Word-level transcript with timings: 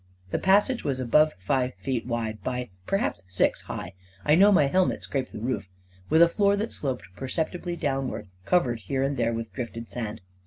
The 0.31 0.39
passage 0.39 0.83
was 0.83 0.99
above 0.99 1.35
five 1.37 1.75
feet 1.75 2.07
wide 2.07 2.41
by 2.43 2.71
perhaps 2.87 3.21
six 3.27 3.61
high— 3.61 3.93
I 4.25 4.33
know 4.33 4.51
my 4.51 4.65
helmet 4.65 5.03
scraped 5.03 5.31
the 5.31 5.37
roof— 5.37 5.69
with 6.09 6.23
a 6.23 6.27
floor 6.27 6.55
that 6.55 6.73
sloped 6.73 7.05
per 7.15 7.27
ceptibly 7.27 7.79
downwards, 7.79 8.29
covered, 8.43 8.79
here 8.79 9.03
and 9.03 9.15
there, 9.15 9.31
with 9.31 9.53
drifted 9.53 9.91
sand. 9.91 10.21